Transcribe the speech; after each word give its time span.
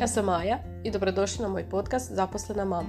Ja 0.00 0.06
sam 0.06 0.24
Maja 0.24 0.58
i 0.84 0.90
dobrodošli 0.90 1.42
na 1.42 1.48
moj 1.48 1.68
podcast 1.70 2.12
Zaposlena 2.12 2.64
mama. 2.64 2.88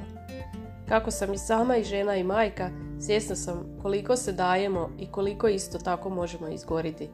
Kako 0.89 1.11
sam 1.11 1.33
i 1.33 1.37
sama 1.37 1.77
i 1.77 1.83
žena 1.83 2.15
i 2.15 2.23
majka, 2.23 2.69
svjesna 2.99 3.35
sam 3.35 3.77
koliko 3.81 4.15
se 4.15 4.31
dajemo 4.31 4.89
i 4.99 5.11
koliko 5.11 5.47
isto 5.47 5.77
tako 5.77 6.09
možemo 6.09 6.47
izgoriti. 6.47 7.09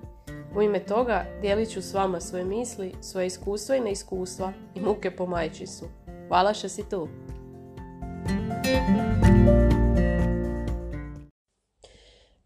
U 0.55 0.61
ime 0.61 0.79
toga 0.79 1.25
dijelit 1.41 1.69
ću 1.69 1.81
s 1.81 1.93
vama 1.93 2.19
svoje 2.19 2.45
misli, 2.45 2.93
svoje 3.01 3.27
iskustva 3.27 3.75
i 3.75 3.81
neiskustva 3.81 4.53
i 4.75 4.81
muke 4.81 5.15
po 5.15 5.25
majčinstvu. 5.25 5.87
Hvala 6.27 6.53
što 6.53 6.69
si 6.69 6.89
tu! 6.89 7.07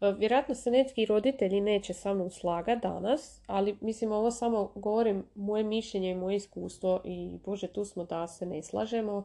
Vjerojatno 0.00 0.54
se 0.54 0.70
neki 0.70 1.06
roditelji 1.06 1.60
neće 1.60 1.94
sa 1.94 2.14
mnom 2.14 2.30
slagati 2.30 2.80
danas, 2.82 3.42
ali 3.46 3.76
mislim 3.80 4.12
ovo 4.12 4.30
samo 4.30 4.72
govorim 4.74 5.24
moje 5.34 5.64
mišljenje 5.64 6.10
i 6.10 6.14
moje 6.14 6.36
iskustvo 6.36 7.00
i 7.04 7.38
bože 7.44 7.66
tu 7.66 7.84
smo 7.84 8.04
da 8.04 8.26
se 8.26 8.46
ne 8.46 8.62
slažemo, 8.62 9.24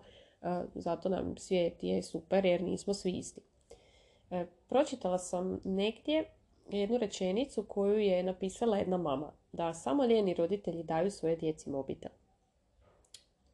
zato 0.75 1.09
nam 1.09 1.37
svijet 1.37 1.83
je 1.83 2.03
super 2.03 2.45
jer 2.45 2.61
nismo 2.61 2.93
svi 2.93 3.11
isti. 3.11 3.41
E, 4.31 4.45
pročitala 4.69 5.17
sam 5.17 5.59
negdje 5.63 6.25
jednu 6.69 6.97
rečenicu 6.97 7.63
koju 7.63 7.99
je 7.99 8.23
napisala 8.23 8.77
jedna 8.77 8.97
mama, 8.97 9.31
da 9.51 9.73
samo 9.73 10.03
lijeni 10.03 10.33
roditelji 10.33 10.83
daju 10.83 11.11
svoje 11.11 11.35
djeci 11.35 11.69
mobitel. 11.69 12.11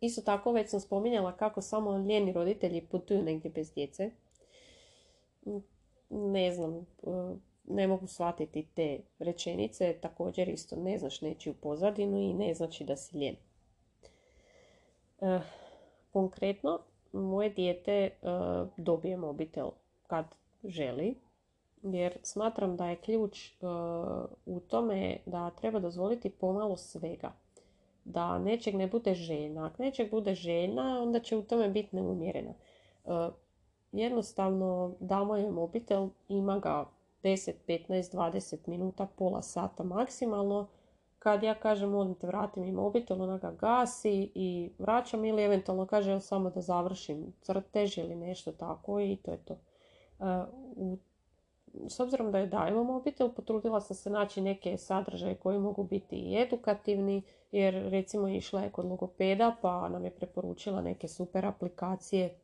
Isto 0.01 0.21
tako 0.21 0.51
već 0.51 0.69
sam 0.69 0.79
spominjala 0.79 1.37
kako 1.37 1.61
samo 1.61 1.91
lijeni 1.91 2.33
roditelji 2.33 2.81
putuju 2.81 3.23
negdje 3.23 3.51
bez 3.51 3.73
djece 3.73 4.11
ne 6.11 6.51
znam, 6.51 6.77
e, 6.77 6.83
ne 7.67 7.87
mogu 7.87 8.07
shvatiti 8.07 8.67
te 8.75 8.99
rečenice, 9.19 9.93
također 10.01 10.49
isto 10.49 10.75
ne 10.75 10.97
znaš 10.97 11.19
u 11.21 11.53
pozadinu 11.61 12.17
i 12.17 12.33
ne 12.33 12.53
znači 12.53 12.83
da 12.83 12.95
si 12.95 13.17
lijen. 13.17 13.35
E, 15.21 15.39
konkretno, 16.11 16.79
moje 17.13 17.49
dijete 17.49 17.91
e, 17.91 18.09
dobije 18.77 19.17
mobitel 19.17 19.69
kad 20.07 20.25
želi, 20.63 21.15
jer 21.83 22.17
smatram 22.23 22.75
da 22.75 22.89
je 22.89 22.95
ključ 22.95 23.51
u 24.45 24.59
tome 24.59 25.17
da 25.25 25.49
treba 25.49 25.79
dozvoliti 25.79 26.29
pomalo 26.29 26.77
svega. 26.77 27.31
Da 28.05 28.39
nečeg 28.39 28.75
ne 28.75 28.87
bude 28.87 29.13
željna. 29.13 29.65
Ako 29.65 29.83
nečeg 29.83 30.11
bude 30.11 30.35
željna, 30.35 31.01
onda 31.01 31.19
će 31.19 31.37
u 31.37 31.41
tome 31.41 31.69
biti 31.69 31.95
neumjerena 31.95 32.53
jednostavno 33.91 34.95
damo 34.99 35.35
je 35.35 35.51
mobitel, 35.51 36.09
ima 36.27 36.59
ga 36.59 36.85
10, 37.23 37.51
15, 37.67 38.15
20 38.15 38.67
minuta, 38.67 39.07
pola 39.15 39.41
sata 39.41 39.83
maksimalno. 39.83 40.67
Kad 41.19 41.43
ja 41.43 41.55
kažem 41.55 41.89
molim 41.89 42.15
te 42.15 42.27
vrati 42.27 42.59
mi 42.59 42.71
mobitel, 42.71 43.21
ona 43.21 43.37
ga 43.37 43.51
gasi 43.51 44.31
i 44.35 44.71
vraćam 44.79 45.25
ili 45.25 45.43
eventualno 45.43 45.85
kaže 45.85 46.19
samo 46.19 46.49
da 46.49 46.61
završim 46.61 47.33
crtež 47.41 47.97
ili 47.97 48.15
nešto 48.15 48.51
tako 48.51 48.99
i 48.99 49.15
to 49.15 49.31
je 49.31 49.37
to. 49.37 49.53
E, 49.53 50.25
u, 50.75 50.97
s 51.87 51.99
obzirom 51.99 52.31
da 52.31 52.37
je 52.37 52.47
dajemo 52.47 52.83
mobitel, 52.83 53.29
potrudila 53.29 53.81
sam 53.81 53.95
se 53.95 54.09
naći 54.09 54.41
neke 54.41 54.77
sadržaje 54.77 55.35
koji 55.35 55.59
mogu 55.59 55.83
biti 55.83 56.15
i 56.15 56.41
edukativni, 56.41 57.21
jer 57.51 57.73
recimo 57.73 58.27
išla 58.27 58.61
je 58.61 58.69
kod 58.69 58.85
logopeda 58.85 59.55
pa 59.61 59.89
nam 59.89 60.05
je 60.05 60.11
preporučila 60.11 60.81
neke 60.81 61.07
super 61.07 61.45
aplikacije 61.45 62.35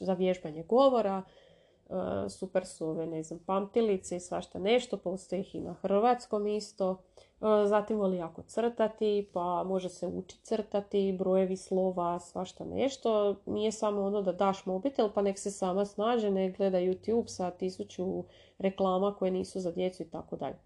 za 0.00 0.14
vježbanje 0.14 0.62
govora, 0.62 1.22
e, 1.22 2.28
super 2.28 2.66
su 2.66 2.94
ne 2.94 3.22
znam, 3.22 3.38
pamtilice 3.46 4.16
i 4.16 4.20
svašta 4.20 4.58
nešto, 4.58 4.96
postoji 4.96 5.40
ih 5.40 5.54
i 5.54 5.60
na 5.60 5.72
hrvatskom 5.72 6.46
isto. 6.46 7.02
E, 7.40 7.66
zatim 7.66 7.96
voli 7.96 8.16
jako 8.16 8.42
crtati, 8.42 9.28
pa 9.32 9.64
može 9.64 9.88
se 9.88 10.06
učiti 10.06 10.44
crtati, 10.44 11.16
brojevi 11.18 11.56
slova, 11.56 12.20
svašta 12.20 12.64
nešto. 12.64 13.36
Nije 13.46 13.72
samo 13.72 14.02
ono 14.02 14.22
da 14.22 14.32
daš 14.32 14.66
mobitel 14.66 15.10
pa 15.14 15.22
nek 15.22 15.38
se 15.38 15.50
sama 15.50 15.84
snađe, 15.84 16.30
ne 16.30 16.50
gleda 16.50 16.78
YouTube 16.78 17.28
sa 17.28 17.50
tisuću 17.50 18.24
reklama 18.58 19.14
koje 19.14 19.30
nisu 19.30 19.60
za 19.60 19.72
djecu 19.72 20.02
i 20.02 20.10
tako 20.10 20.36
dalje. 20.36 20.58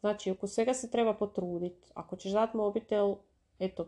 Znači, 0.00 0.30
oko 0.30 0.46
svega 0.46 0.74
se 0.74 0.90
treba 0.90 1.14
potruditi. 1.14 1.90
Ako 1.94 2.16
ćeš 2.16 2.32
dati 2.32 2.56
mobitel, 2.56 3.14
eto, 3.58 3.86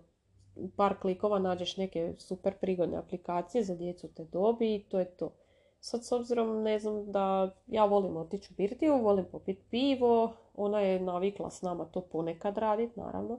par 0.77 0.95
klikova 1.01 1.39
nađeš 1.39 1.77
neke 1.77 2.15
super 2.19 2.55
prigodne 2.61 2.97
aplikacije 2.97 3.65
za 3.65 3.75
djecu 3.75 4.09
te 4.15 4.25
dobi 4.25 4.75
i 4.75 4.85
to 4.89 4.99
je 4.99 5.05
to. 5.05 5.33
Sad 5.81 6.05
s 6.05 6.13
obzirom, 6.13 6.63
ne 6.63 6.79
znam, 6.79 7.13
da 7.13 7.55
ja 7.67 7.85
volim 7.85 8.17
otići 8.17 8.53
u 8.53 8.57
birtiju, 8.57 9.03
volim 9.03 9.25
popiti 9.33 9.63
pivo, 9.71 10.33
ona 10.55 10.81
je 10.81 11.01
navikla 11.01 11.51
s 11.51 11.63
nama 11.63 11.85
to 11.85 12.01
ponekad 12.01 12.59
raditi, 12.59 13.01
naravno. 13.01 13.35
E, 13.35 13.39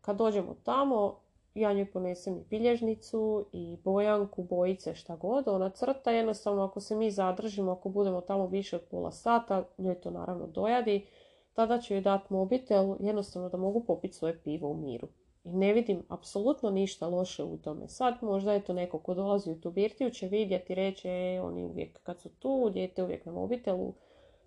kad 0.00 0.16
dođemo 0.16 0.56
tamo, 0.64 1.20
ja 1.54 1.72
njoj 1.72 1.90
ponesem 1.92 2.36
i 2.36 2.44
bilježnicu 2.50 3.46
i 3.52 3.78
bojanku, 3.84 4.42
bojice, 4.42 4.94
šta 4.94 5.16
god, 5.16 5.48
ona 5.48 5.70
crta, 5.70 6.10
jednostavno 6.10 6.64
ako 6.64 6.80
se 6.80 6.96
mi 6.96 7.10
zadržimo, 7.10 7.72
ako 7.72 7.88
budemo 7.88 8.20
tamo 8.20 8.46
više 8.46 8.76
od 8.76 8.82
pola 8.90 9.12
sata, 9.12 9.64
njoj 9.78 10.00
to 10.00 10.10
naravno 10.10 10.46
dojadi, 10.46 11.06
tada 11.54 11.80
ću 11.80 11.94
joj 11.94 12.00
dati 12.00 12.32
mobitel, 12.32 12.96
jednostavno 13.00 13.48
da 13.48 13.56
mogu 13.56 13.84
popiti 13.84 14.14
svoje 14.14 14.42
pivo 14.42 14.68
u 14.68 14.76
miru. 14.76 15.08
I 15.46 15.52
ne 15.52 15.72
vidim 15.72 16.02
apsolutno 16.08 16.70
ništa 16.70 17.06
loše 17.06 17.44
u 17.44 17.56
tome. 17.56 17.88
Sad 17.88 18.14
možda 18.22 18.52
je 18.52 18.64
to 18.64 18.72
neko 18.72 18.98
ko 18.98 19.14
dolazi 19.14 19.50
u 19.50 19.60
tu 19.60 19.70
birtiju 19.70 20.10
će 20.10 20.28
vidjeti 20.28 20.72
i 20.72 20.76
reći 20.76 21.08
e, 21.08 21.40
oni 21.40 21.64
uvijek 21.64 22.02
kad 22.02 22.20
su 22.20 22.28
tu, 22.28 22.70
dijete 22.70 23.02
uvijek 23.02 23.26
na 23.26 23.32
mobitelu. 23.32 23.94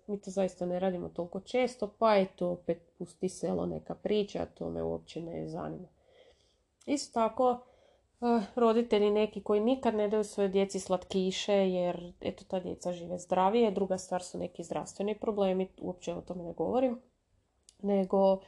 Mi 0.06 0.20
to 0.20 0.30
zaista 0.30 0.66
ne 0.66 0.78
radimo 0.78 1.08
toliko 1.08 1.40
često, 1.40 1.94
pa 1.98 2.14
je 2.14 2.26
to 2.36 2.50
opet 2.50 2.82
pusti 2.98 3.28
selo 3.28 3.66
neka 3.66 3.94
priča, 3.94 4.46
to 4.46 4.70
me 4.70 4.82
uopće 4.82 5.22
ne 5.22 5.48
zanima. 5.48 5.88
Isto 6.86 7.20
tako, 7.20 7.58
eh, 8.20 8.42
roditelji 8.56 9.10
neki 9.10 9.42
koji 9.42 9.60
nikad 9.60 9.94
ne 9.94 10.08
daju 10.08 10.24
svoje 10.24 10.48
djeci 10.48 10.80
slatkiše 10.80 11.54
jer 11.54 12.12
eto 12.20 12.44
ta 12.48 12.60
djeca 12.60 12.92
žive 12.92 13.18
zdravije. 13.18 13.70
Druga 13.70 13.98
stvar 13.98 14.22
su 14.22 14.38
neki 14.38 14.64
zdravstveni 14.64 15.18
problemi, 15.18 15.68
uopće 15.80 16.14
o 16.14 16.20
tome 16.20 16.44
ne 16.44 16.52
govorim. 16.52 17.00
Nego 17.82 18.40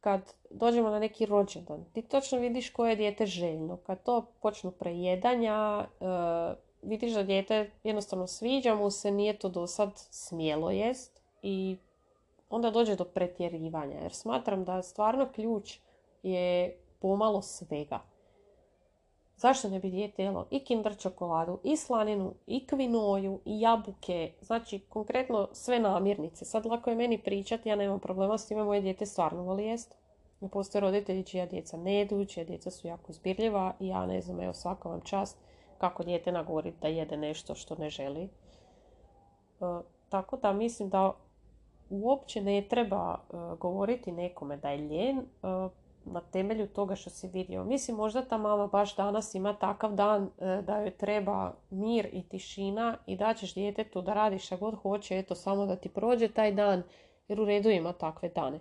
kad 0.00 0.34
dođemo 0.50 0.90
na 0.90 0.98
neki 0.98 1.26
rođendan, 1.26 1.84
ti 1.92 2.02
točno 2.02 2.38
vidiš 2.38 2.70
koje 2.70 2.90
je 2.90 2.96
dijete 2.96 3.26
željno. 3.26 3.76
Kad 3.76 4.02
to 4.02 4.26
počnu 4.42 4.70
prejedanja, 4.70 5.86
e, 6.00 6.04
vidiš 6.82 7.12
da 7.12 7.22
dijete 7.22 7.70
jednostavno 7.84 8.26
sviđa 8.26 8.74
mu 8.74 8.90
se, 8.90 9.10
nije 9.10 9.38
to 9.38 9.48
do 9.48 9.66
sad 9.66 9.90
smjelo 9.94 10.70
jest 10.70 11.20
i 11.42 11.76
onda 12.50 12.70
dođe 12.70 12.96
do 12.96 13.04
pretjerivanja. 13.04 14.00
Jer 14.00 14.12
smatram 14.12 14.64
da 14.64 14.82
stvarno 14.82 15.28
ključ 15.34 15.78
je 16.22 16.76
pomalo 17.00 17.42
svega. 17.42 18.00
Zašto 19.40 19.68
ne 19.68 19.78
bi 19.80 19.90
dijete 19.90 20.22
jelo 20.22 20.46
i 20.50 20.64
kinder 20.64 20.96
čokoladu, 20.98 21.58
i 21.64 21.76
slaninu, 21.76 22.34
i 22.46 22.66
kvinoju, 22.66 23.40
i 23.44 23.60
jabuke, 23.60 24.32
znači 24.40 24.78
konkretno 24.78 25.48
sve 25.52 25.78
namirnice. 25.78 26.44
Sad 26.44 26.66
lako 26.66 26.90
je 26.90 26.96
meni 26.96 27.18
pričati, 27.18 27.68
ja 27.68 27.76
nemam 27.76 28.00
problema 28.00 28.38
s 28.38 28.46
time, 28.46 28.64
moje 28.64 28.80
dijete 28.80 29.06
stvarno 29.06 29.42
voli 29.42 29.64
jest. 29.64 29.94
Postoje 30.52 30.80
roditelji 30.80 31.24
čija 31.24 31.46
djeca 31.46 31.76
ne 31.76 31.94
jedu, 31.94 32.24
čija 32.24 32.44
djeca 32.44 32.70
su 32.70 32.86
jako 32.86 33.12
zbirljiva 33.12 33.74
i 33.80 33.88
ja 33.88 34.06
ne 34.06 34.20
znam, 34.20 34.40
evo 34.40 34.52
svaka 34.52 34.88
vam 34.88 35.00
čast 35.00 35.38
kako 35.78 36.02
dijete 36.02 36.32
nagovori 36.32 36.72
da 36.80 36.88
jede 36.88 37.16
nešto 37.16 37.54
što 37.54 37.74
ne 37.74 37.90
želi. 37.90 38.22
E, 38.22 38.28
tako 40.08 40.36
da 40.36 40.52
mislim 40.52 40.88
da 40.88 41.12
uopće 41.90 42.40
ne 42.40 42.62
treba 42.68 43.18
e, 43.18 43.36
govoriti 43.60 44.12
nekome 44.12 44.56
da 44.56 44.70
je 44.70 44.78
ljen, 44.78 45.18
e, 45.18 45.22
na 46.12 46.20
temelju 46.20 46.66
toga 46.66 46.96
što 46.96 47.10
si 47.10 47.28
vidio. 47.28 47.64
Mislim, 47.64 47.96
možda 47.96 48.24
ta 48.24 48.38
mama 48.38 48.66
baš 48.66 48.96
danas 48.96 49.34
ima 49.34 49.54
takav 49.54 49.94
dan 49.94 50.30
e, 50.38 50.62
da 50.62 50.78
joj 50.78 50.90
treba 50.90 51.54
mir 51.70 52.08
i 52.12 52.22
tišina 52.28 52.96
i 53.06 53.16
da 53.16 53.34
ćeš 53.34 53.54
djetetu 53.54 54.02
da 54.02 54.14
radi 54.14 54.38
šta 54.38 54.56
god 54.56 54.74
hoće, 54.74 55.18
eto, 55.18 55.34
samo 55.34 55.66
da 55.66 55.76
ti 55.76 55.88
prođe 55.88 56.28
taj 56.28 56.52
dan, 56.52 56.82
jer 57.28 57.40
u 57.40 57.44
redu 57.44 57.70
ima 57.70 57.92
takve 57.92 58.28
dane. 58.28 58.60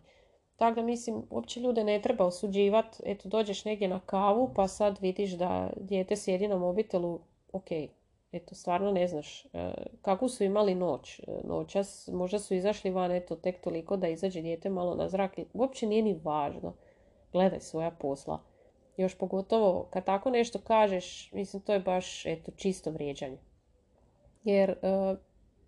Tako 0.56 0.76
da 0.76 0.82
mislim, 0.82 1.23
uopće 1.29 1.59
ljude 1.59 1.84
ne 1.84 2.02
treba 2.02 2.26
osuđivati, 2.26 2.97
eto, 3.06 3.29
dođeš 3.29 3.66
negdje 3.66 3.88
na 3.88 4.00
kavu 4.00 4.52
pa 4.56 4.68
sad 4.68 5.00
vidiš 5.02 5.32
da 5.32 5.70
dijete 5.78 6.16
sjedi 6.16 6.47
na 6.47 6.58
mobitelu, 6.58 7.20
ok, 7.52 7.72
eto, 8.32 8.56
stvarno 8.56 8.91
ne 8.91 9.08
znaš 9.08 9.46
e, 9.46 9.73
kako 10.02 10.29
su 10.29 10.44
imali 10.44 10.76
noć. 10.76 11.20
E, 11.20 11.23
noćas 11.44 12.09
možda 12.14 12.40
su 12.40 12.53
izašli 12.53 12.91
van, 12.91 13.12
eto, 13.12 13.35
tek 13.35 13.62
toliko 13.62 13.97
da 13.97 14.08
izađe 14.08 14.41
dijete 14.41 14.70
malo 14.70 14.96
na 14.96 15.09
zrak. 15.09 15.40
Uopće 15.53 15.88
nije 15.88 16.02
ni 16.02 16.20
važno 16.23 16.73
gledaj 17.31 17.59
svoja 17.59 17.91
posla. 17.91 18.40
Još 18.97 19.17
pogotovo 19.17 19.87
kad 19.90 20.05
tako 20.05 20.29
nešto 20.29 20.59
kažeš, 20.59 21.31
mislim 21.31 21.61
to 21.61 21.73
je 21.73 21.79
baš 21.79 22.26
eto, 22.26 22.52
čisto 22.55 22.91
vrijeđanje. 22.91 23.37
Jer 24.43 24.70
uh, 24.72 25.17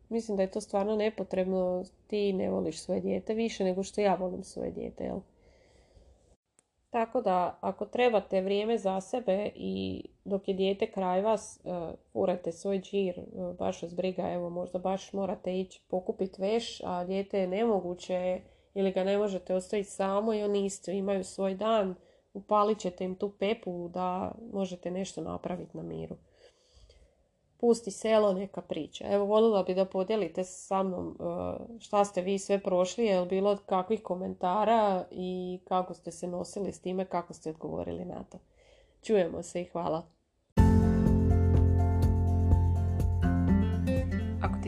mislim 0.09 0.37
da 0.37 0.43
je 0.43 0.51
to 0.51 0.61
stvarno 0.61 0.95
nepotrebno, 0.95 1.83
ti 2.07 2.33
ne 2.33 2.49
voliš 2.49 2.81
svoje 2.81 3.01
dijete 3.01 3.33
više 3.33 3.63
nego 3.63 3.83
što 3.83 4.01
ja 4.01 4.15
volim 4.15 4.43
svoje 4.43 4.71
dijete, 4.71 5.03
jel? 5.03 5.19
Tako 6.89 7.21
da, 7.21 7.57
ako 7.61 7.85
trebate 7.85 8.41
vrijeme 8.41 8.77
za 8.77 9.01
sebe 9.01 9.49
i 9.55 10.05
dok 10.25 10.47
je 10.47 10.53
dijete 10.53 10.91
kraj 10.91 11.21
vas, 11.21 11.59
uh, 12.13 12.53
svoj 12.53 12.79
džir, 12.79 13.19
uh, 13.19 13.55
baš 13.55 13.81
vas 13.81 13.95
briga, 13.95 14.31
evo 14.31 14.49
možda 14.49 14.79
baš 14.79 15.13
morate 15.13 15.59
ići 15.59 15.81
pokupiti 15.89 16.41
veš, 16.41 16.81
a 16.83 17.03
dijete 17.03 17.39
je 17.39 17.47
nemoguće 17.47 18.41
ili 18.73 18.91
ga 18.91 19.03
ne 19.03 19.18
možete 19.18 19.56
ostaviti 19.56 19.89
samo 19.89 20.33
i 20.33 20.44
oni 20.44 20.65
isto 20.65 20.91
imaju 20.91 21.23
svoj 21.23 21.56
dan, 21.56 21.95
upalit 22.33 22.79
ćete 22.79 23.03
im 23.03 23.15
tu 23.15 23.29
pepu 23.29 23.89
da 23.94 24.31
možete 24.53 24.91
nešto 24.91 25.21
napraviti 25.21 25.77
na 25.77 25.83
miru. 25.83 26.15
Pusti 27.57 27.91
selo, 27.91 28.33
neka 28.33 28.62
priča. 28.62 29.06
Evo, 29.07 29.25
voljela 29.25 29.63
bi 29.63 29.75
da 29.75 29.85
podijelite 29.85 30.44
sa 30.44 30.83
mnom 30.83 31.18
e, 31.19 31.79
šta 31.79 32.06
ste 32.06 32.21
vi 32.21 32.39
sve 32.39 32.59
prošli, 32.59 33.06
je 33.06 33.19
li 33.19 33.27
bilo 33.27 33.57
kakvih 33.65 34.03
komentara 34.03 35.06
i 35.12 35.59
kako 35.67 35.94
ste 35.94 36.12
se 36.12 36.27
nosili 36.27 36.71
s 36.71 36.81
time, 36.81 37.06
kako 37.06 37.33
ste 37.33 37.50
odgovorili 37.50 38.06
na 38.06 38.24
to. 38.24 38.39
Čujemo 39.01 39.44
se 39.44 39.62
i 39.62 39.65
hvala. 39.65 40.20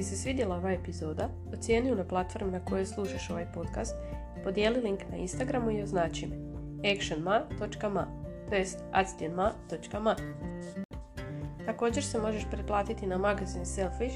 Se 0.03 0.17
svidjela 0.17 0.55
ova 0.55 0.71
epizoda, 0.71 1.29
ocijeni 1.53 1.95
na 1.95 2.03
platformi 2.03 2.51
na 2.51 2.65
kojoj 2.65 2.85
slušaš 2.85 3.29
ovaj 3.29 3.45
podcast 3.53 3.95
i 4.39 4.43
podijeli 4.43 4.81
link 4.81 4.99
na 5.11 5.17
Instagramu 5.17 5.71
i 5.71 5.81
označi 5.81 6.27
me 6.27 6.35
actionma.ma 6.91 8.07
to 8.49 8.55
jest 8.55 8.79
actionma.ma 8.91 10.15
Također 11.65 12.03
se 12.03 12.19
možeš 12.19 12.43
pretplatiti 12.51 13.07
na 13.07 13.17
magazin 13.17 13.65
Selfish, 13.65 14.15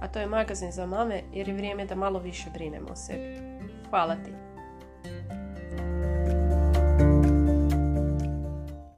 a 0.00 0.08
to 0.08 0.18
je 0.18 0.26
magazin 0.26 0.72
za 0.72 0.86
mame 0.86 1.22
jer 1.32 1.48
je 1.48 1.54
vrijeme 1.54 1.86
da 1.86 1.94
malo 1.94 2.18
više 2.18 2.50
brinemo 2.54 2.88
o 2.90 2.96
sebi. 2.96 3.38
Hvala 3.90 4.14
ti! 4.14 4.49